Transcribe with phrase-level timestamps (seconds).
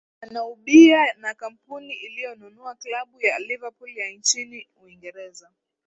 [0.21, 5.49] anaubia na kampuni iliyonunua klabu ya liverpool ya nchini uingereza